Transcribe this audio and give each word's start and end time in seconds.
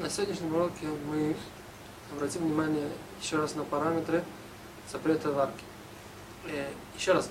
На 0.00 0.10
сегодняшнем 0.10 0.52
уроке 0.52 0.86
мы 1.06 1.36
обратим 2.10 2.40
внимание 2.40 2.88
еще 3.22 3.36
раз 3.36 3.54
на 3.54 3.62
параметры 3.62 4.24
запрета 4.90 5.30
варки. 5.30 5.62
Э, 6.46 6.66
еще 6.96 7.12
раз, 7.12 7.30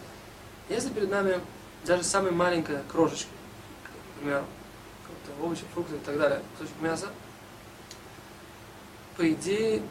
если 0.69 0.87
перед 0.89 1.09
нами 1.09 1.41
даже 1.85 2.03
самая 2.03 2.31
маленькая 2.31 2.81
крошечка, 2.89 3.29
например, 4.15 4.45
овощи, 5.41 5.63
фрукты 5.73 5.97
и 5.97 5.99
так 5.99 6.17
далее, 6.17 6.41
кусочек 6.57 6.81
мяса, 6.81 7.09
по 9.17 9.29
идее, 9.29 9.83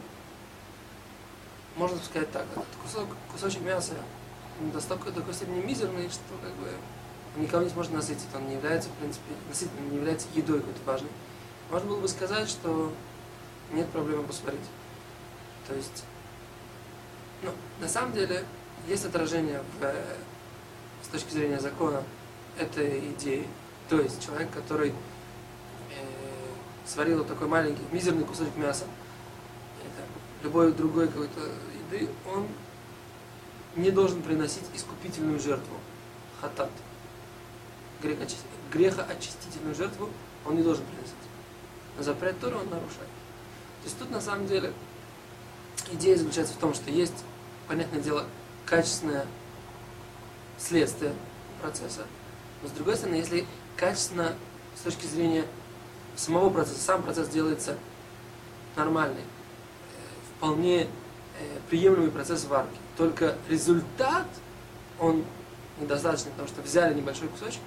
можно 1.77 1.99
сказать 1.99 2.33
так, 2.33 2.47
этот 2.53 2.65
кусок, 2.83 3.09
кусочек 3.31 3.61
мяса 3.61 3.93
достаточно 4.73 5.13
до 5.13 5.21
такой 5.21 5.35
степени 5.35 5.61
мизерный, 5.61 6.09
что 6.09 6.23
как 6.43 6.55
бы 6.55 6.71
никого 7.37 7.63
не 7.63 7.69
сможет 7.69 7.93
насытить, 7.93 8.25
он 8.35 8.49
не 8.49 8.55
является, 8.55 8.89
в 8.89 8.93
принципе, 8.93 9.35
насытительным, 9.49 9.91
не 9.91 9.97
является 9.97 10.29
едой 10.35 10.61
какой-то 10.61 10.81
важной. 10.87 11.11
Можно 11.71 11.89
было 11.89 12.01
бы 12.01 12.09
сказать, 12.09 12.49
что 12.49 12.93
нет 13.73 13.89
проблемы 13.91 14.23
посмотреть. 14.23 14.61
То 15.67 15.75
есть, 15.75 16.05
ну, 17.43 17.51
на 17.81 17.89
самом 17.89 18.13
деле, 18.15 18.45
есть 18.87 19.05
отражение 19.05 19.63
в, 19.79 19.85
э, 19.85 20.17
с 21.03 21.09
точки 21.09 21.31
зрения 21.31 21.61
закона 21.61 22.03
этой 22.57 23.11
идеи. 23.13 23.47
То 23.91 24.01
есть, 24.01 24.25
человек, 24.25 24.51
который 24.51 24.91
э, 24.91 24.95
сварил 26.87 27.19
вот 27.19 27.29
такой 27.29 27.49
маленький, 27.49 27.83
мизерный 27.93 28.25
кусочек 28.25 28.57
мяса, 28.57 28.85
это 29.81 30.03
любой 30.43 30.73
другой 30.73 31.09
какой-то 31.09 31.41
еды, 31.91 32.09
он 32.35 32.49
не 33.77 33.91
должен 33.91 34.23
приносить 34.23 34.65
искупительную 34.75 35.39
жертву, 35.39 35.77
хатат. 36.41 36.71
Грехоочистительную 38.73 39.75
жертву 39.75 40.09
он 40.47 40.57
не 40.57 40.63
должен 40.63 40.85
приносить. 40.87 41.28
Запрет 41.99 42.39
Торы 42.41 42.57
он 42.57 42.69
нарушает. 42.69 43.09
То 43.83 43.85
есть 43.85 43.99
тут 43.99 44.11
на 44.11 44.21
самом 44.21 44.47
деле 44.47 44.73
идея 45.93 46.17
заключается 46.17 46.55
в 46.55 46.59
том, 46.59 46.75
что 46.75 46.91
есть, 46.91 47.25
понятное 47.67 48.01
дело, 48.01 48.27
качественное 48.67 49.27
следствие 50.59 51.13
процесса. 51.61 52.05
Но 52.63 52.69
с 52.69 52.73
другой 52.73 52.97
стороны, 52.97 53.17
если 53.17 53.47
качественно 53.77 54.35
с 54.77 54.81
точки 54.81 55.07
зрения 55.07 55.45
самого 56.17 56.51
процесса, 56.51 56.81
сам 56.81 57.03
процесс 57.03 57.29
делается 57.29 57.77
нормальный, 58.77 59.21
э, 59.21 60.37
вполне 60.37 60.83
э, 60.83 60.87
приемлемый 61.71 62.11
процесс 62.11 62.45
варки, 62.45 62.77
только 62.97 63.37
результат, 63.49 64.27
он 64.99 65.25
недостаточный, 65.81 66.33
потому 66.33 66.49
что 66.49 66.63
взяли 66.63 66.95
небольшой 66.95 67.29
кусочек, 67.29 67.61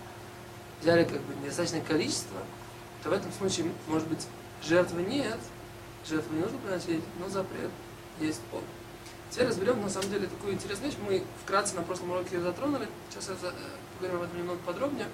взяли 0.81 1.03
как 1.05 1.21
бы 1.21 1.33
недостаточное 1.41 1.81
количество, 1.81 2.37
то 3.03 3.09
в 3.09 3.13
этом 3.13 3.31
случае, 3.31 3.71
может 3.87 4.07
быть, 4.07 4.25
жертвы 4.63 5.03
нет, 5.03 5.39
жертвы 6.07 6.35
не 6.35 6.41
нужно 6.41 6.57
приносить, 6.59 7.03
но 7.19 7.29
запрет 7.29 7.71
есть 8.19 8.41
пол. 8.51 8.61
Теперь 9.29 9.47
разберем, 9.47 9.81
на 9.81 9.89
самом 9.89 10.09
деле, 10.09 10.27
такую 10.27 10.53
интересную 10.53 10.91
вещь. 10.91 10.99
Мы 11.07 11.23
вкратце 11.43 11.75
на 11.75 11.83
прошлом 11.83 12.11
уроке 12.11 12.35
ее 12.35 12.41
затронули. 12.41 12.87
Сейчас 13.09 13.29
я 13.29 13.35
э, 13.49 13.51
поговорим 13.97 14.21
об 14.21 14.27
этом 14.27 14.37
немного 14.37 14.59
подробнее. 14.59 15.07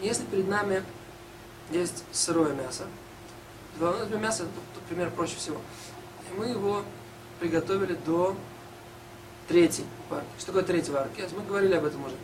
Если 0.00 0.24
перед 0.24 0.48
нами 0.48 0.82
есть 1.70 2.04
сырое 2.12 2.54
мясо, 2.54 2.86
ну, 3.78 4.18
мясо, 4.18 4.44
тут 4.74 4.82
пример 4.84 5.10
проще 5.10 5.36
всего, 5.36 5.60
и 6.28 6.38
мы 6.38 6.46
его 6.46 6.82
приготовили 7.38 7.94
до 8.06 8.34
третьей 9.46 9.84
варки. 10.08 10.28
Что 10.38 10.46
такое 10.46 10.62
третья 10.62 10.92
варки? 10.92 11.22
Мы 11.36 11.44
говорили 11.44 11.74
об 11.74 11.84
этом 11.84 12.04
уже. 12.04 12.16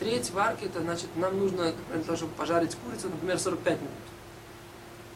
Треть 0.00 0.30
варки, 0.30 0.64
это 0.64 0.80
значит, 0.80 1.08
нам 1.14 1.38
нужно, 1.38 1.66
например, 1.66 2.04
того, 2.04 2.16
чтобы 2.16 2.32
пожарить 2.34 2.74
курицу, 2.74 3.08
например, 3.08 3.38
45 3.38 3.80
минут. 3.80 3.92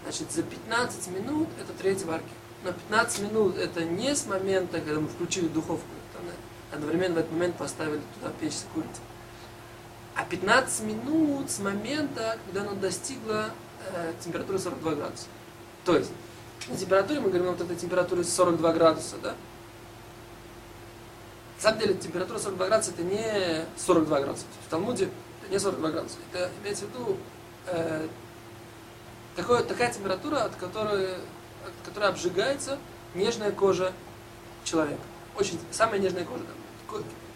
Значит, 0.05 0.31
за 0.31 0.43
15 0.45 1.09
минут 1.09 1.49
это 1.61 1.73
треть 1.73 2.05
варки 2.05 2.31
но 2.65 2.73
15 2.73 3.21
минут 3.23 3.59
это 3.59 3.85
не 3.85 4.15
с 4.15 4.27
момента, 4.27 4.81
когда 4.81 4.99
мы 5.01 5.09
включили 5.09 5.49
духовку, 5.49 5.87
там, 6.13 6.23
одновременно 6.73 7.17
в 7.17 7.19
этот 7.19 7.33
момент 7.33 7.57
поставили 7.57 8.01
туда 8.19 8.33
печь 8.41 8.55
с 8.55 8.67
курицей. 8.73 9.03
А 10.17 10.25
15 10.25 10.85
минут 10.85 11.51
с 11.51 11.59
момента, 11.59 12.39
когда 12.47 12.63
оно 12.63 12.75
достигло 12.75 13.51
э, 13.93 14.13
температуры 14.25 14.59
42 14.59 14.95
градуса. 14.95 15.27
То 15.85 15.97
есть, 15.97 16.11
на 16.69 16.77
температуре, 16.77 17.21
мы 17.21 17.29
говорим 17.29 17.49
вот 17.49 17.61
этой 17.61 17.77
температуре 17.77 18.25
42 18.25 18.73
градуса, 18.73 19.17
да? 19.23 19.35
Самом 21.65 21.79
деле, 21.79 21.95
температура 21.95 22.39
42 22.39 22.67
градуса 22.67 22.91
это 22.91 23.03
не 23.05 23.65
42 23.79 24.21
градуса. 24.21 24.45
В 24.67 24.71
Талмуде 24.71 25.09
это 25.41 25.51
не 25.51 25.59
42 25.59 25.91
градуса. 25.93 26.17
Это 26.31 26.51
имеется 26.63 26.85
в 26.85 26.89
виду 26.91 27.17
э, 27.69 28.07
такое, 29.35 29.63
такая 29.63 29.91
температура, 29.91 30.45
от 30.45 30.55
которой 30.57 31.15
которая 31.87 32.11
обжигается 32.11 32.79
нежная 33.15 33.51
кожа 33.51 33.95
человека. 34.63 35.01
Очень, 35.39 35.59
самая 35.71 36.01
нежная 36.01 36.27
кожа. 36.27 36.43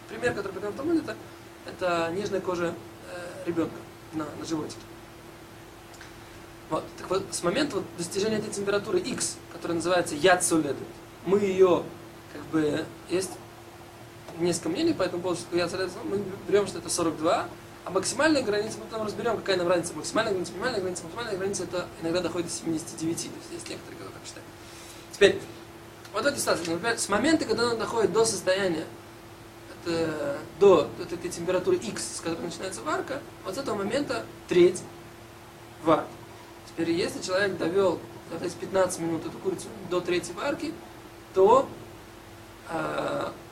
Пример, 0.07 0.35
который 0.35 0.51
приведем 0.51 0.73
в 0.73 0.75
Талмуде, 0.75 0.99
это, 0.99 1.15
это 1.65 2.11
нежная 2.13 2.39
кожа 2.39 2.75
э, 3.11 3.47
ребенка 3.47 3.73
на, 4.13 4.27
на 4.37 4.45
животике. 4.45 4.77
Вот. 6.69 6.83
Так 6.99 7.09
вот, 7.09 7.23
с 7.31 7.41
момента 7.41 7.77
вот, 7.77 7.85
достижения 7.97 8.37
этой 8.37 8.51
температуры 8.51 8.99
X, 8.99 9.37
которая 9.51 9.77
называется 9.77 10.15
соледет, 10.41 10.77
мы 11.25 11.39
ее, 11.39 11.81
как 12.31 12.43
бы, 12.51 12.85
есть 13.09 13.31
несколько 14.37 14.69
мнений 14.69 14.93
по 14.93 15.03
этому 15.03 15.21
поводу, 15.21 15.41
яд 15.53 15.71
соледет, 15.71 15.93
мы 16.03 16.21
берем, 16.47 16.67
что 16.67 16.79
это 16.79 16.89
42, 16.89 17.47
а 17.85 17.89
максимальная 17.89 18.43
граница, 18.43 18.77
мы 18.79 18.85
потом 18.85 19.05
разберем, 19.05 19.37
какая 19.37 19.57
нам 19.57 19.67
разница. 19.67 19.93
Максимальная 19.95 20.33
граница, 20.33 20.51
минимальная 20.53 20.81
граница, 20.81 21.03
максимальная 21.03 21.37
граница, 21.37 21.63
это 21.63 21.87
иногда 22.01 22.21
доходит 22.21 22.47
до 22.47 22.53
79. 22.53 23.17
То 23.17 23.23
есть 23.23 23.51
есть 23.51 23.69
некоторые, 23.69 23.99
кто 23.99 24.09
так 24.09 24.21
считают. 24.25 24.47
Теперь, 25.11 25.41
вот 26.13 26.25
эта 26.25 26.39
ситуация, 26.39 26.71
например, 26.71 26.99
с 26.99 27.09
момента, 27.09 27.45
когда 27.45 27.69
он 27.69 27.77
доходит 27.77 28.13
до 28.13 28.25
состояния, 28.25 28.85
это, 29.85 30.37
до 30.59 30.89
вот 30.97 31.11
этой 31.11 31.29
температуры 31.29 31.77
X, 31.77 32.17
с 32.17 32.21
которой 32.21 32.43
начинается 32.43 32.81
варка, 32.81 33.21
вот 33.45 33.55
с 33.55 33.57
этого 33.57 33.75
момента 33.75 34.25
треть 34.47 34.81
варки. 35.83 36.09
Теперь, 36.67 36.91
если 36.91 37.21
человек 37.21 37.57
довел 37.57 37.99
то 38.37 38.43
есть 38.43 38.57
15 38.57 38.99
минут 38.99 39.25
эту 39.25 39.37
курицу 39.39 39.67
до 39.89 40.01
третьей 40.01 40.33
варки, 40.33 40.73
то 41.33 41.67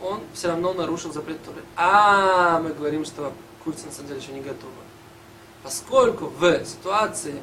он 0.02 0.22
все 0.34 0.50
равно 0.50 0.74
нарушил 0.74 1.12
запрет 1.12 1.44
Торы. 1.44 1.62
А 1.76 2.60
мы 2.60 2.74
говорим, 2.74 3.06
что 3.06 3.34
курица 3.64 3.88
на 3.88 3.92
самом 3.92 4.10
деле 4.10 4.22
еще 4.22 4.32
не 4.32 4.42
готова. 4.42 4.72
Поскольку 5.64 6.28
в 6.28 6.66
ситуации, 6.66 7.42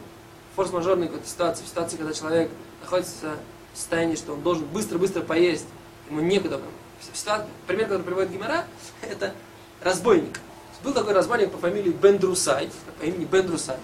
форс-мажорной 0.57 1.09
какой-то 1.09 1.29
ситуации, 1.29 1.65
в 1.65 1.69
ситуации, 1.69 1.97
когда 1.97 2.13
человек 2.13 2.51
находится 2.81 3.37
в 3.73 3.77
состоянии, 3.77 4.15
что 4.15 4.35
он 4.35 4.43
должен 4.43 4.65
быстро-быстро 4.67 5.23
поесть, 5.23 5.67
ему 6.09 6.21
некуда. 6.21 6.61
Ситуация, 7.01 7.49
пример, 7.67 7.87
который 7.87 8.03
приводит 8.03 8.31
Гимара, 8.31 8.65
это 9.03 9.35
разбойник. 9.83 10.41
Был 10.83 10.93
такой 10.93 11.15
разбойник 11.15 11.51
по 11.51 11.59
фамилии 11.59 11.91
Бен 11.91 12.19
Друсай, 12.19 12.71
по 13.01 13.05
имени 13.05 13.25
Бен 13.25 13.47
Друсай. 13.47 13.79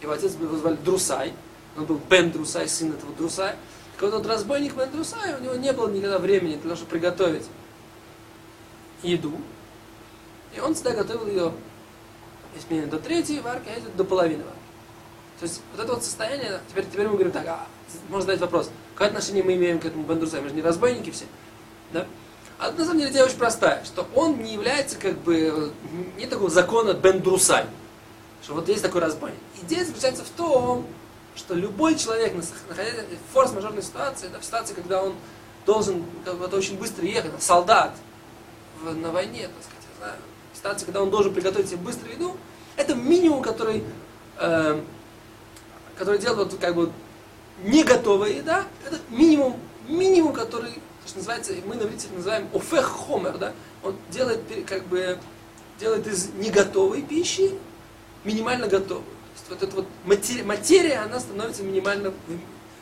Его 0.00 0.12
отец 0.12 0.34
его 0.34 0.56
звали 0.56 0.76
Друсай, 0.76 1.32
он 1.76 1.86
был 1.86 2.00
Бен 2.10 2.30
Друсай, 2.30 2.68
сын 2.68 2.92
этого 2.92 3.12
Друсая. 3.14 3.56
Так 3.92 4.02
вот, 4.02 4.14
этот 4.14 4.26
разбойник 4.26 4.74
Бен 4.74 4.90
Друсай, 4.90 5.34
у 5.34 5.42
него 5.42 5.54
не 5.54 5.72
было 5.72 5.88
никогда 5.88 6.18
времени 6.18 6.54
для 6.54 6.62
того, 6.62 6.76
чтобы 6.76 6.90
приготовить 6.90 7.46
еду. 9.02 9.32
И 10.56 10.60
он 10.60 10.74
всегда 10.74 10.92
готовил 10.92 11.26
ее, 11.26 11.52
если 12.54 12.84
до 12.86 12.98
третьей 12.98 13.40
варки, 13.40 13.68
а 13.68 13.96
до 13.96 14.04
половины 14.04 14.44
варки. 14.44 14.58
То 15.40 15.46
есть 15.46 15.60
вот 15.72 15.82
это 15.82 15.94
вот 15.94 16.04
состояние, 16.04 16.60
теперь, 16.68 16.84
теперь 16.84 17.06
мы 17.08 17.14
говорим 17.14 17.32
так, 17.32 17.46
а, 17.46 17.66
можно 18.08 18.26
задать 18.26 18.40
вопрос, 18.40 18.70
какое 18.94 19.08
отношение 19.08 19.42
мы 19.42 19.54
имеем 19.54 19.80
к 19.80 19.84
этому 19.84 20.04
бандурсаю? 20.04 20.42
Мы 20.42 20.50
же 20.50 20.54
не 20.54 20.62
разбойники 20.62 21.10
все. 21.10 21.24
Да? 21.92 22.06
А 22.58 22.70
на 22.70 22.84
самом 22.84 23.00
деле 23.00 23.10
идея 23.10 23.24
очень 23.24 23.38
простая, 23.38 23.84
что 23.84 24.06
он 24.14 24.40
не 24.40 24.52
является 24.52 24.96
как 24.96 25.18
бы, 25.18 25.72
не 26.16 26.26
такого 26.26 26.48
закона 26.48 26.92
бендрусай, 26.92 27.64
что 28.42 28.54
вот 28.54 28.68
есть 28.68 28.82
такой 28.82 29.00
разбойник. 29.00 29.38
Идея 29.62 29.84
заключается 29.84 30.22
в 30.22 30.28
том, 30.28 30.86
что 31.34 31.54
любой 31.54 31.96
человек, 31.96 32.34
находясь 32.68 32.94
в 32.94 33.32
форс-мажорной 33.32 33.82
ситуации, 33.82 34.28
да, 34.28 34.38
в 34.38 34.44
ситуации, 34.44 34.74
когда 34.74 35.02
он 35.02 35.14
должен 35.64 36.04
как 36.24 36.36
бы, 36.36 36.44
очень 36.56 36.78
быстро 36.78 37.04
ехать, 37.04 37.30
солдат 37.42 37.94
в, 38.82 38.94
на 38.94 39.10
войне, 39.10 39.42
так 39.42 39.64
сказать, 39.64 39.86
я 39.92 39.98
знаю, 39.98 40.18
ситуации, 40.54 40.84
когда 40.84 41.02
он 41.02 41.10
должен 41.10 41.32
приготовить 41.32 41.68
себе 41.68 41.78
быструю 41.78 42.12
еду, 42.12 42.36
это 42.76 42.94
минимум, 42.94 43.42
который, 43.42 43.84
э, 44.38 44.80
который 45.96 46.18
делает 46.18 46.52
вот, 46.52 46.60
как 46.60 46.74
бы 46.74 46.92
не 47.64 47.84
готовая 47.84 48.30
еда, 48.30 48.64
это 48.86 48.98
минимум, 49.10 49.58
минимум, 49.88 50.32
который, 50.32 50.72
что 51.06 51.18
называется, 51.18 51.52
мы 51.66 51.76
на 51.76 51.82
иврите 51.82 52.08
называем 52.14 52.48
офех 52.52 52.84
хомер, 52.84 53.38
да, 53.38 53.52
он 53.82 53.96
делает, 54.10 54.40
как 54.66 54.84
бы, 54.86 55.18
делает 55.78 56.06
из 56.06 56.30
неготовой 56.34 57.02
пищи 57.02 57.58
минимально 58.24 58.68
готовую. 58.68 59.04
То 59.04 59.32
есть 59.34 59.50
вот 59.50 59.62
эта 59.62 59.76
вот 59.76 59.86
материя, 60.04 60.42
материя, 60.42 60.98
она 60.98 61.20
становится 61.20 61.62
минимально, 61.62 62.12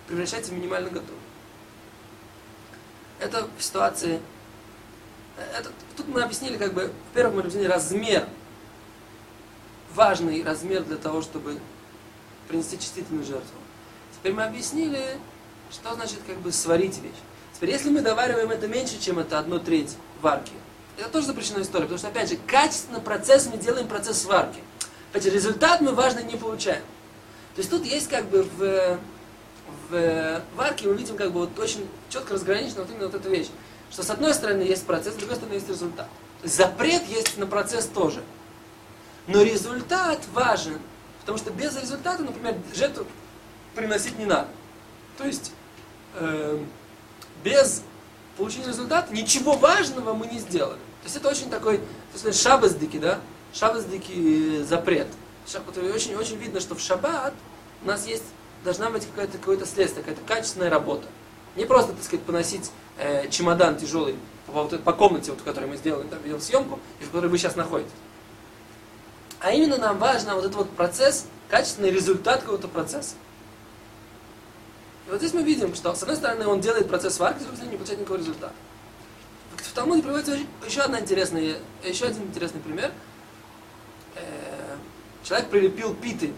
превращается 0.07 0.53
в 0.53 0.55
минимально 0.55 0.91
готовую. 0.91 1.19
Это 3.19 3.49
в 3.59 3.63
ситуации 3.63 4.21
это, 5.57 5.71
тут 5.97 6.09
мы 6.09 6.23
объяснили, 6.23 6.57
как 6.57 6.75
бы, 6.75 6.93
во-первых, 7.09 7.35
мы 7.35 7.41
объяснили 7.41 7.67
размер, 7.67 8.27
важный 9.95 10.43
размер 10.43 10.85
для 10.85 10.97
того, 10.97 11.23
чтобы 11.23 11.59
принести 12.49 12.79
чувствительную 12.79 13.25
жертву. 13.25 13.59
Теперь 14.15 14.33
мы 14.33 14.45
объяснили, 14.45 15.19
что 15.71 15.95
значит 15.95 16.19
как 16.27 16.39
бы 16.39 16.53
сварить 16.53 16.99
вещь. 16.99 17.13
Теперь, 17.55 17.71
если 17.71 17.91
мы 17.91 18.01
довариваем 18.01 18.51
это 18.51 18.69
меньше, 18.69 19.01
чем 19.01 19.19
это 19.19 19.39
одну 19.39 19.59
треть 19.59 19.97
варки, 20.21 20.53
это 20.99 21.09
тоже 21.09 21.29
запрещенная 21.29 21.63
история, 21.63 21.85
потому 21.85 21.99
что, 21.99 22.09
опять 22.09 22.29
же, 22.29 22.37
качественно 22.47 23.01
процесс 23.01 23.47
мы 23.47 23.59
делаем 23.59 23.89
процесс 23.89 24.23
сварки. 24.23 24.61
Опять 25.11 25.25
же, 25.25 25.31
результат 25.31 25.81
мы 25.81 25.93
важно 25.93 26.21
не 26.21 26.37
получаем. 26.37 26.83
То 27.55 27.61
есть 27.61 27.71
тут 27.71 27.85
есть 27.85 28.09
как 28.09 28.27
бы 28.27 28.43
в, 28.43 28.99
в 29.91 30.43
варке 30.57 30.89
мы 30.89 30.95
видим 30.95 31.17
как 31.17 31.33
бы 31.33 31.41
вот 31.41 31.59
очень 31.59 31.89
четко 32.09 32.35
разграничена 32.35 32.83
вот 32.83 32.91
именно 32.91 33.07
вот 33.07 33.15
эта 33.15 33.29
вещь. 33.29 33.49
Что 33.91 34.03
с 34.03 34.11
одной 34.11 34.35
стороны 34.35 34.63
есть 34.63 34.87
процесс, 34.87 35.15
с 35.15 35.17
другой 35.17 35.37
стороны 35.37 35.55
есть 35.55 35.69
результат. 35.69 36.09
Запрет 36.45 37.07
есть 37.09 37.37
на 37.39 37.47
процесс 37.47 37.87
тоже. 37.87 38.23
Но 39.27 39.43
результат 39.43 40.21
важен, 40.33 40.79
потому 41.21 41.39
что 41.39 41.51
без 41.51 41.77
результата, 41.77 42.23
например, 42.23 42.57
жертву 42.75 43.07
приносить 43.75 44.19
не 44.19 44.25
надо. 44.27 44.49
То 45.19 45.25
есть 45.25 45.53
э, 46.15 46.59
без 47.45 47.83
получения 48.37 48.69
результата 48.69 49.13
ничего 49.13 49.53
важного 49.53 50.15
мы 50.15 50.27
не 50.27 50.39
сделали. 50.39 50.79
То 51.03 51.05
есть 51.05 51.17
это 51.17 51.29
очень 51.29 51.51
такой, 51.51 51.79
то 51.79 52.27
есть 52.27 52.41
шабаздики, 52.41 52.99
да? 52.99 53.21
Шабаздики 53.53 54.63
запрет. 54.63 55.09
Шаббат, 55.47 55.77
очень, 55.79 56.15
очень 56.15 56.37
видно, 56.37 56.61
что 56.61 56.75
в 56.75 56.81
шаббат 56.81 57.35
у 57.83 57.87
нас 57.87 58.07
есть, 58.07 58.25
должна 58.65 58.91
быть 58.91 59.07
какое-то 59.07 59.39
какое 59.39 59.57
следствие, 59.65 60.05
какая-то 60.05 60.27
качественная 60.27 60.71
работа. 60.71 61.07
Не 61.57 61.65
просто, 61.65 61.93
так 61.93 62.03
сказать, 62.03 62.25
поносить 62.25 62.71
э, 62.99 63.29
чемодан 63.29 63.77
тяжелый 63.77 64.17
по, 64.47 64.53
вот, 64.53 64.83
по 64.83 64.93
комнате, 64.93 65.31
вот, 65.31 65.41
в 65.41 65.45
которой 65.45 65.67
мы 65.67 65.77
сделали 65.77 66.07
там, 66.07 66.23
видеосъемку, 66.23 66.79
и 67.01 67.05
в 67.05 67.07
которой 67.11 67.27
вы 67.27 67.39
сейчас 67.39 67.57
находитесь. 67.57 67.93
А 69.41 69.53
именно 69.53 69.79
нам 69.79 69.99
важно 69.99 70.35
вот 70.35 70.45
этот 70.45 70.57
вот 70.57 70.71
процесс, 70.71 71.27
качественный 71.49 71.91
результат 71.91 72.43
какого-то 72.43 72.69
процесса. 72.69 73.15
И 75.07 75.11
вот 75.11 75.19
здесь 75.19 75.33
мы 75.33 75.43
видим, 75.43 75.75
что 75.75 75.95
с 75.95 76.03
одной 76.03 76.17
стороны 76.17 76.47
он 76.47 76.61
делает 76.61 76.89
процесс 76.89 77.19
варки, 77.19 77.39
с 77.39 77.43
другой 77.43 77.57
стороны 77.57 77.73
не 77.73 77.77
получает 77.79 78.01
никакого 78.01 78.19
результата. 78.19 78.53
В 79.57 79.73
Талмуде 79.73 80.03
приводится 80.03 80.39
еще, 80.67 80.81
одна 80.81 81.01
интересная, 81.01 81.57
еще 81.83 82.07
один 82.07 82.25
интересный 82.25 82.61
пример. 82.61 82.93
Человек 85.31 85.49
прилепил 85.49 85.95
питы 85.95 86.33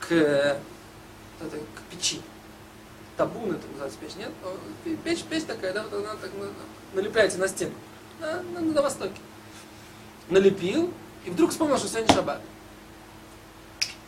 к, 0.00 0.08
к 0.08 1.80
печи. 1.88 2.20
Табун 3.16 3.52
это 3.52 3.64
называется 3.68 3.98
печь, 4.00 4.16
нет? 4.16 4.32
Печь, 5.04 5.22
печь 5.22 5.44
такая, 5.44 5.72
да, 5.72 5.84
вот 5.84 5.92
она 5.92 6.16
так 6.16 6.32
налепляется 6.94 7.38
на 7.38 7.46
стену. 7.46 7.74
На, 8.18 8.42
на, 8.42 8.60
на 8.60 8.82
востоке. 8.82 9.20
Налепил, 10.30 10.92
и 11.24 11.30
вдруг 11.30 11.52
вспомнил, 11.52 11.78
что 11.78 11.86
сегодня 11.86 12.12
шаббат. 12.12 12.40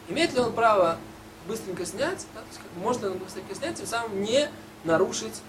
Имеет 0.09 0.33
ли 0.33 0.41
он 0.41 0.53
право 0.53 0.99
быстренько 1.47 1.87
снять, 1.87 2.27
да, 2.35 2.41
то 2.41 2.47
есть, 2.49 2.59
как, 2.59 3.13
он 3.13 3.19
быстренько 3.19 3.55
снять, 3.55 3.77
тем 3.77 3.87
самым 3.87 4.25
не 4.25 4.51
нарушить 4.83 5.41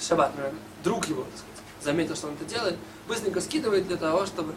шаббат. 0.00 0.30
Друг 0.84 1.08
его, 1.08 1.24
так 1.24 1.32
сказать, 1.32 1.64
заметил, 1.82 2.14
что 2.14 2.28
он 2.28 2.34
это 2.34 2.44
делает, 2.44 2.76
быстренько 3.08 3.40
скидывает 3.40 3.88
для 3.88 3.96
того, 3.96 4.24
чтобы 4.24 4.54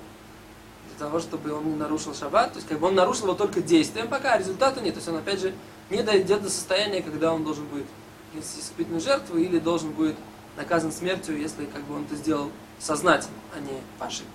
того, 0.97 1.19
чтобы 1.19 1.53
он 1.53 1.65
не 1.65 1.75
нарушил 1.75 2.13
шаббат. 2.13 2.53
То 2.53 2.57
есть 2.57 2.67
как 2.67 2.79
бы 2.79 2.87
он 2.87 2.95
нарушил 2.95 3.25
его 3.25 3.35
только 3.35 3.61
действием, 3.61 4.07
пока 4.07 4.37
результата 4.37 4.81
нет. 4.81 4.93
То 4.93 4.99
есть 4.99 5.07
он 5.09 5.15
опять 5.15 5.39
же 5.39 5.53
не 5.89 6.03
дойдет 6.03 6.41
до 6.41 6.49
состояния, 6.49 7.01
когда 7.01 7.33
он 7.33 7.43
должен 7.43 7.65
будет 7.65 7.85
нести 8.33 8.59
искупительную 8.59 9.01
жертву 9.01 9.37
или 9.37 9.59
должен 9.59 9.91
будет 9.91 10.15
наказан 10.57 10.91
смертью, 10.91 11.39
если 11.39 11.65
как 11.65 11.83
бы 11.83 11.95
он 11.95 12.03
это 12.03 12.15
сделал 12.15 12.51
сознательно, 12.79 13.37
а 13.55 13.59
не 13.59 13.81
по 13.99 14.05
ошибке. 14.05 14.31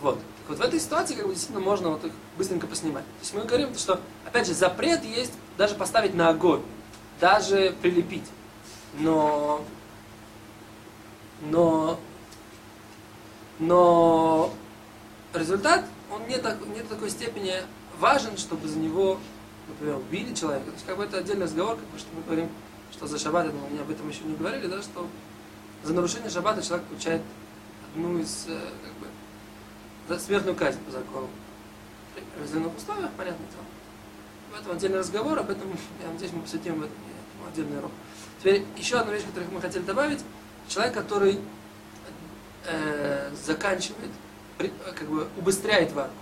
Вот. 0.00 0.16
Так 0.16 0.48
вот 0.48 0.58
в 0.58 0.62
этой 0.62 0.80
ситуации 0.80 1.14
как 1.14 1.26
бы 1.26 1.32
действительно 1.32 1.64
можно 1.64 1.90
вот 1.90 2.04
их 2.04 2.12
быстренько 2.36 2.66
поснимать. 2.66 3.04
То 3.04 3.20
есть 3.20 3.34
мы 3.34 3.44
говорим, 3.44 3.74
что, 3.76 4.00
опять 4.26 4.46
же, 4.46 4.54
запрет 4.54 5.04
есть 5.04 5.32
даже 5.56 5.76
поставить 5.76 6.14
на 6.14 6.28
огонь, 6.28 6.62
даже 7.20 7.74
прилепить. 7.80 8.24
Но, 8.98 9.64
но, 11.42 11.98
но 13.58 14.52
результат, 15.34 15.84
он 16.10 16.26
не, 16.26 16.38
так, 16.38 16.58
не 16.66 16.80
до 16.80 16.88
такой 16.88 17.10
степени 17.10 17.54
важен, 17.98 18.36
чтобы 18.36 18.68
за 18.68 18.78
него, 18.78 19.18
например, 19.68 19.96
убили 19.96 20.34
человека. 20.34 20.66
То 20.66 20.72
есть 20.72 20.86
как 20.86 20.96
бы 20.96 21.04
это 21.04 21.18
отдельный 21.18 21.44
разговор, 21.44 21.76
как 21.76 21.86
бы, 21.86 21.98
что 21.98 22.08
мы 22.14 22.22
говорим, 22.22 22.48
что 22.92 23.06
за 23.06 23.18
шаббат, 23.18 23.46
мы 23.52 23.80
об 23.80 23.90
этом 23.90 24.08
еще 24.08 24.24
не 24.24 24.34
говорили, 24.34 24.66
да, 24.66 24.82
что 24.82 25.06
за 25.82 25.94
нарушение 25.94 26.30
шаббата 26.30 26.62
человек 26.62 26.86
получает 26.86 27.22
одну 27.92 28.18
из, 28.18 28.46
э, 28.48 28.60
как 30.08 30.16
бы, 30.16 30.20
смертную 30.20 30.56
казнь 30.56 30.78
по 30.80 30.90
закону. 30.90 31.28
В 32.14 32.42
определенных 32.42 32.76
условиях, 32.76 33.10
понятно 33.16 33.44
дело. 33.50 33.64
В 34.52 34.60
этом 34.60 34.76
отдельный 34.76 34.98
разговор, 34.98 35.38
об 35.38 35.50
этом, 35.50 35.68
я 36.02 36.10
надеюсь, 36.10 36.32
мы 36.32 36.42
посвятим 36.42 36.80
в 36.80 37.48
отдельный 37.48 37.78
урок. 37.78 37.90
Теперь 38.40 38.64
еще 38.76 38.98
одна 38.98 39.12
вещь, 39.12 39.24
которую 39.24 39.50
мы 39.52 39.60
хотели 39.60 39.82
добавить. 39.82 40.20
Человек, 40.68 40.94
который 40.94 41.38
э, 42.66 43.30
заканчивает, 43.44 44.10
при, 44.58 44.72
как 44.94 45.08
бы 45.08 45.28
убыстряет 45.36 45.92
варку. 45.92 46.14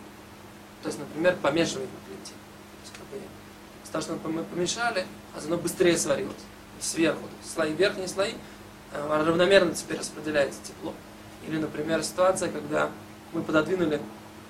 То 0.83 0.89
есть, 0.89 0.99
например, 0.99 1.37
помешивает 1.37 1.89
на 1.91 1.99
плите. 2.07 2.33
То 2.33 2.83
есть, 2.83 2.93
как 2.95 3.07
бы, 3.09 3.21
с 3.85 4.05
что 4.05 4.29
мы 4.29 4.45
помешали, 4.45 5.07
а 5.35 5.41
оно 5.45 5.57
быстрее 5.57 5.97
сварилось. 5.97 6.35
Сверху. 6.81 7.23
Слои, 7.45 7.75
верхние 7.75 8.09
слои 8.09 8.33
э, 8.93 9.25
равномерно 9.25 9.75
теперь 9.75 9.99
распределяется 9.99 10.61
тепло. 10.65 10.95
Или, 11.47 11.59
например, 11.59 12.03
ситуация, 12.03 12.51
когда 12.51 12.91
мы 13.33 13.43
пододвинули, 13.43 14.01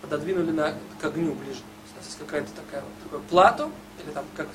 пододвинули 0.03 0.51
на, 0.51 0.75
к 1.01 1.05
огню 1.05 1.35
ближе. 1.35 1.61
У 1.93 1.97
нас 1.97 2.07
есть 2.07 2.19
какая-то 2.19 2.49
такая 2.53 2.83
вот 2.83 2.93
такое 3.03 3.21
плато, 3.29 3.71
или 4.05 4.13
там, 4.13 4.25
как 4.37 4.47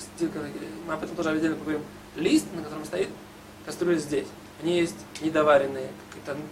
мы 0.88 0.94
об 0.94 1.04
этом 1.04 1.16
тоже 1.16 1.30
отдельно 1.30 1.56
поговорим, 1.56 1.84
лист, 2.16 2.46
на 2.54 2.64
котором 2.64 2.86
стоит 2.86 3.10
кастрюля 3.66 3.98
здесь. 3.98 4.28
В 4.60 4.66
ней 4.66 4.82
есть 4.82 4.96
недоваренные 5.22 5.90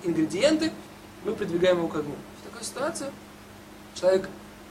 ингредиенты, 0.03 0.71
мы 1.23 1.33
придвигаем 1.33 1.77
его 1.77 1.87
к 1.87 1.95
огню. 1.95 2.15
В 2.41 2.49
такой 2.49 2.63
ситуации 2.63 3.11
человек 3.95 4.29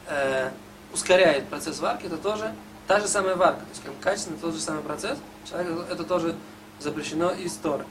э, 0.08 0.50
ускоряет 0.92 1.48
процесс 1.48 1.80
варки, 1.80 2.06
это 2.06 2.18
тоже 2.18 2.54
та 2.86 3.00
же 3.00 3.08
самая 3.08 3.36
варка, 3.36 3.60
то 3.60 3.70
есть 3.70 3.82
как 3.82 3.98
качественно 4.00 4.36
тот 4.38 4.54
же 4.54 4.60
самый 4.60 4.82
процесс, 4.82 5.18
человек, 5.48 5.86
это 5.90 6.04
тоже 6.04 6.36
запрещено 6.78 7.30
из 7.30 7.54
Торы. 7.54 7.84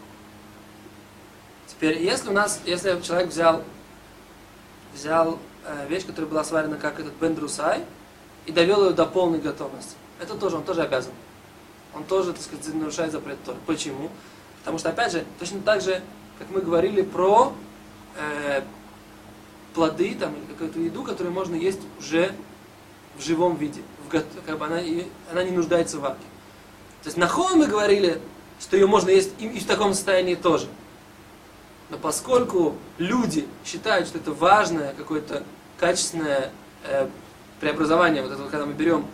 Теперь, 1.68 2.02
если 2.02 2.30
у 2.30 2.34
нас, 2.34 2.62
если 2.66 3.00
человек 3.02 3.30
взял 3.30 3.64
взял 4.94 5.40
э, 5.66 5.88
вещь, 5.88 6.06
которая 6.06 6.30
была 6.30 6.44
сварена 6.44 6.78
как 6.78 7.00
этот 7.00 7.14
бендрусай, 7.14 7.84
и 8.46 8.52
довел 8.52 8.86
ее 8.86 8.92
до 8.92 9.06
полной 9.06 9.40
готовности. 9.40 9.96
Это 10.20 10.36
тоже, 10.36 10.58
он 10.58 10.64
тоже 10.64 10.82
обязан. 10.82 11.14
Он 11.94 12.04
тоже, 12.04 12.34
так 12.34 12.42
сказать, 12.42 12.74
нарушает 12.74 13.12
запрет 13.12 13.38
Торы. 13.44 13.58
Почему? 13.66 14.10
Потому 14.62 14.78
что, 14.78 14.90
опять 14.90 15.12
же, 15.12 15.26
точно 15.40 15.60
так 15.62 15.82
же, 15.82 16.02
как 16.38 16.50
мы 16.52 16.62
говорили 16.62 17.02
про 17.02 17.54
э, 18.16 18.62
плоды 19.74 20.16
там, 20.16 20.36
или 20.36 20.46
какую-то 20.46 20.80
еду, 20.80 21.04
которую 21.04 21.34
можно 21.34 21.56
есть 21.56 21.82
уже 22.00 22.34
в 23.18 23.24
живом 23.24 23.58
виде. 23.58 23.82
В, 24.08 24.24
как 24.46 24.58
бы 24.58 24.66
она, 24.66 24.80
она 25.32 25.44
не 25.44 25.52
нуждается 25.52 25.98
в 25.98 26.02
варке. 26.02 26.24
То 27.04 27.08
есть 27.08 27.18
на 27.18 27.28
хом 27.28 27.58
мы 27.58 27.68
говорили, 27.68 28.22
что 28.60 28.78
ее 28.78 28.86
можно 28.86 29.10
есть 29.10 29.34
и, 29.40 29.48
и 29.48 29.60
в 29.60 29.66
таком 29.66 29.94
состоянии 29.94 30.36
тоже. 30.36 30.68
Но 31.90 31.98
поскольку 31.98 32.76
люди 32.98 33.48
считают, 33.66 34.08
что 34.08 34.18
это 34.18 34.32
важное 34.32 34.94
какое-то 34.94 35.44
качественное 35.78 36.52
э, 36.86 37.08
преобразование, 37.60 38.22
вот 38.22 38.32
это, 38.32 38.44
когда 38.44 38.66
мы 38.66 38.74
берем 38.74 39.08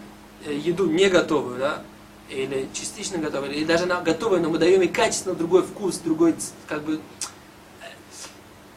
э, 0.46 0.54
еду 0.54 0.88
не 0.88 1.10
готовую, 1.10 1.60
да, 1.60 1.82
или 2.30 2.68
частично 2.74 3.18
готовую, 3.18 3.54
или 3.54 3.66
даже 3.66 3.86
на 3.86 4.02
готовую, 4.02 4.42
но 4.42 4.50
мы 4.50 4.58
даем 4.58 4.82
ей 4.82 4.90
качественно 4.90 5.36
другой 5.36 5.64
вкус, 5.64 5.98
другой, 5.98 6.36
как 6.68 6.84
бы, 6.84 7.00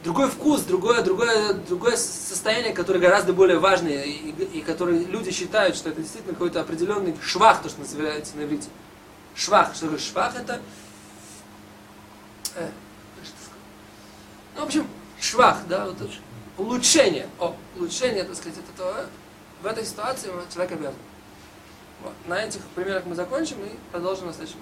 другой 0.05 0.29
вкус, 0.29 0.63
другое, 0.63 1.03
другое, 1.03 1.55
другое 1.55 1.97
состояние, 1.97 2.73
которое 2.73 3.01
гораздо 3.01 3.33
более 3.33 3.59
важное, 3.59 4.05
и, 4.05 4.31
и 4.31 4.61
которое 4.61 5.05
люди 5.05 5.31
считают, 5.31 5.77
что 5.77 5.91
это 5.91 6.01
действительно 6.01 6.35
какой-то 6.35 6.61
определенный 6.61 7.17
швах, 7.23 7.63
то, 7.63 7.69
что 7.69 7.81
называется 7.81 8.37
на 8.37 8.45
иврите. 8.45 8.69
Швах. 9.35 9.75
Что 9.75 9.87
такое 9.87 9.99
швах? 9.99 10.35
Это 10.37 10.61
э, 12.57 12.69
ну, 14.57 14.63
в 14.63 14.65
общем, 14.67 14.87
швах, 15.21 15.59
да, 15.69 15.87
вот 15.87 16.11
улучшение. 16.59 17.29
О, 17.39 17.55
улучшение, 17.77 18.25
так 18.25 18.37
сказать, 18.37 18.59
это 18.59 18.77
то, 18.77 19.07
в 19.63 19.67
этой 19.67 19.85
ситуации 19.85 20.31
человек 20.53 20.73
обязан. 20.73 20.95
Вот. 22.03 22.13
На 22.27 22.43
этих 22.43 22.61
примерах 22.75 23.05
мы 23.07 23.15
закончим 23.15 23.57
и 23.63 23.77
продолжим 23.93 24.27
на 24.27 24.33
следующем 24.33 24.59